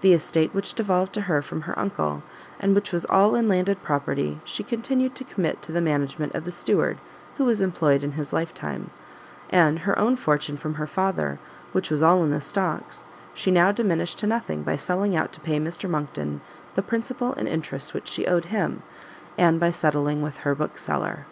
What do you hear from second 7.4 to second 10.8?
was employed in his life time; and her own fortune from